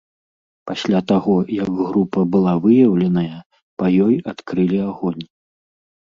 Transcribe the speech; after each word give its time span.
Пасля 0.69 0.99
таго, 1.09 1.33
як 1.57 1.67
група 1.89 2.23
была 2.35 2.53
выяўленая, 2.63 3.37
па 3.81 3.85
ёй 4.05 4.15
адкрылі 4.33 4.79
агонь. 4.89 5.25